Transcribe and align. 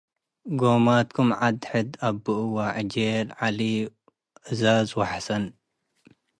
ጎማትኩም 0.59 1.29
ዐድ 1.43 1.59
ሕድ 1.71 1.89
አብኡወ- 2.07 2.55
ዕጄል 2.81 3.27
ወዐሊ 3.37 3.59
ወእዛዝ 4.43 4.89
ወሐሰን 4.97 5.43